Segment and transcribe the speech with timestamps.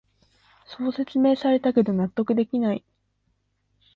[0.65, 2.83] そう説明されたけど納得できない